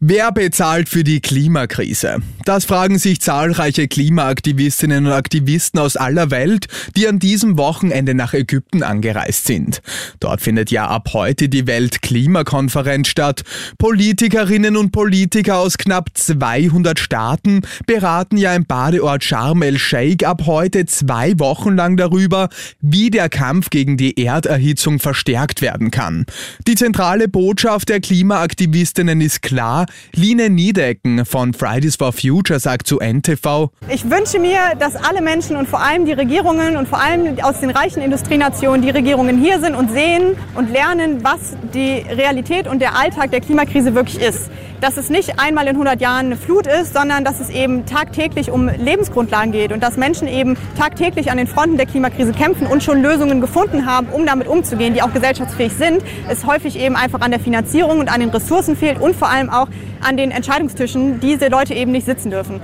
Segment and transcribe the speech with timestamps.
[0.00, 2.18] Wer bezahlt für die Klimakrise?
[2.44, 8.34] Das fragen sich zahlreiche Klimaaktivistinnen und Aktivisten aus aller Welt, die an diesem Wochenende nach
[8.34, 9.80] Ägypten angereist sind.
[10.20, 13.44] Dort findet ja ab heute die Weltklimakonferenz statt.
[13.78, 20.84] Politikerinnen und Politiker aus knapp 200 Staaten beraten ja im Badeort Sharm el-Sheikh ab heute
[20.84, 22.50] zwei Wochen lang darüber,
[22.82, 26.26] wie der Kampf gegen die Erderhitzung verstärkt werden kann.
[26.66, 29.83] Die zentrale Botschaft der Klimaaktivistinnen ist klar,
[30.14, 35.56] Line Niedecken von Fridays for Future sagt zu NTV, Ich wünsche mir, dass alle Menschen
[35.56, 39.60] und vor allem die Regierungen und vor allem aus den reichen Industrienationen die Regierungen hier
[39.60, 44.50] sind und sehen und lernen, was die Realität und der Alltag der Klimakrise wirklich ist.
[44.80, 48.50] Dass es nicht einmal in 100 Jahren eine Flut ist, sondern dass es eben tagtäglich
[48.50, 52.82] um Lebensgrundlagen geht und dass Menschen eben tagtäglich an den Fronten der Klimakrise kämpfen und
[52.82, 56.02] schon Lösungen gefunden haben, um damit umzugehen, die auch gesellschaftsfähig sind.
[56.28, 59.48] Es häufig eben einfach an der Finanzierung und an den Ressourcen fehlt und vor allem
[59.48, 59.68] auch
[60.00, 62.60] an den Entscheidungstischen diese Leute eben nicht sitzen dürfen.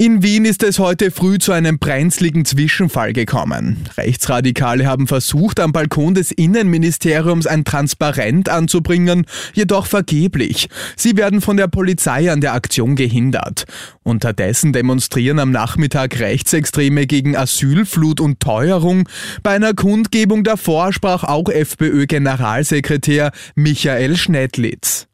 [0.00, 3.84] In Wien ist es heute früh zu einem brenzligen Zwischenfall gekommen.
[3.98, 10.70] Rechtsradikale haben versucht, am Balkon des Innenministeriums ein Transparent anzubringen, jedoch vergeblich.
[10.96, 13.64] Sie werden von der Polizei an der Aktion gehindert.
[14.02, 19.06] Unterdessen demonstrieren am Nachmittag Rechtsextreme gegen Asylflut und Teuerung.
[19.42, 25.09] Bei einer Kundgebung davor sprach auch FPÖ-Generalsekretär Michael Schnettlitz.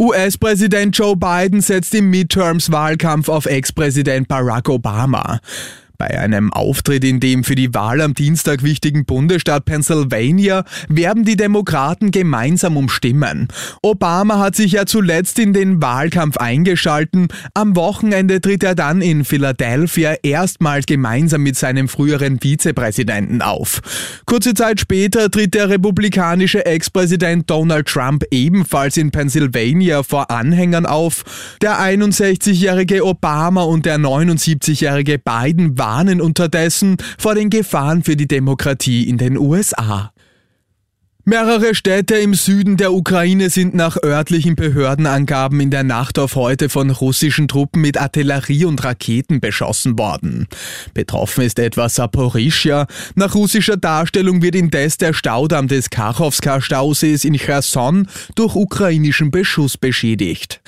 [0.00, 5.40] US-Präsident Joe Biden setzt im Midterms-Wahlkampf auf Ex-Präsident Barack Obama.
[6.00, 11.36] Bei einem Auftritt in dem für die Wahl am Dienstag wichtigen Bundesstaat Pennsylvania werben die
[11.36, 13.48] Demokraten gemeinsam um Stimmen.
[13.82, 17.28] Obama hat sich ja zuletzt in den Wahlkampf eingeschalten.
[17.52, 23.82] Am Wochenende tritt er dann in Philadelphia erstmals gemeinsam mit seinem früheren Vizepräsidenten auf.
[24.24, 31.24] Kurze Zeit später tritt der republikanische Ex-Präsident Donald Trump ebenfalls in Pennsylvania vor Anhängern auf.
[31.60, 39.08] Der 61-jährige Obama und der 79-jährige Biden warnen unterdessen vor den Gefahren für die Demokratie
[39.08, 40.12] in den USA.
[41.24, 46.68] Mehrere Städte im Süden der Ukraine sind nach örtlichen Behördenangaben in der Nacht auf heute
[46.68, 50.46] von russischen Truppen mit Artillerie und Raketen beschossen worden.
[50.94, 52.86] Betroffen ist etwa Saporischja.
[53.16, 60.60] Nach russischer Darstellung wird indes der Staudamm des Kachowska-Stausees in Cherson durch ukrainischen Beschuss beschädigt.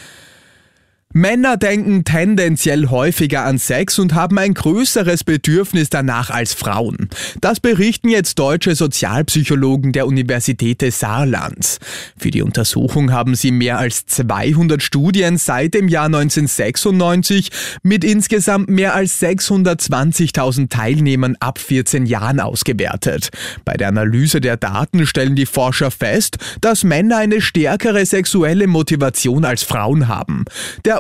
[1.15, 7.11] Männer denken tendenziell häufiger an Sex und haben ein größeres Bedürfnis danach als Frauen.
[7.43, 11.81] Das berichten jetzt deutsche Sozialpsychologen der Universität des Saarlands.
[12.17, 17.51] Für die Untersuchung haben sie mehr als 200 Studien seit dem Jahr 1996
[17.83, 23.29] mit insgesamt mehr als 620.000 Teilnehmern ab 14 Jahren ausgewertet.
[23.67, 29.45] Bei der Analyse der Daten stellen die Forscher fest, dass Männer eine stärkere sexuelle Motivation
[29.45, 30.47] als Frauen haben.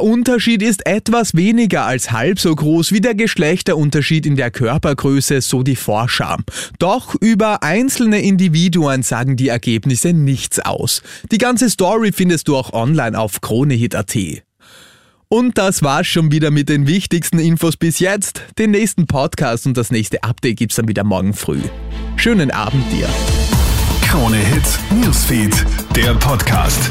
[0.02, 5.40] Der Unterschied ist etwas weniger als halb so groß wie der Geschlechterunterschied in der Körpergröße,
[5.40, 6.38] so die Forscher.
[6.80, 11.02] Doch über einzelne Individuen sagen die Ergebnisse nichts aus.
[11.30, 14.16] Die ganze Story findest du auch online auf kronehit.at.
[15.28, 18.42] Und das war's schon wieder mit den wichtigsten Infos bis jetzt.
[18.58, 21.60] Den nächsten Podcast und das nächste Update gibt's dann wieder morgen früh.
[22.16, 23.08] Schönen Abend dir.
[24.04, 25.64] Krone Hits, Newsfeed,
[25.94, 26.90] der Podcast.